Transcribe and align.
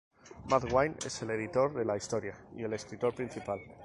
Matt 0.49 0.71
Wayne 0.73 0.95
es 1.05 1.21
el 1.21 1.29
editor 1.29 1.75
de 1.75 1.85
la 1.85 1.95
historia 1.95 2.35
y 2.57 2.63
el 2.63 2.73
escritor 2.73 3.13
principal. 3.13 3.59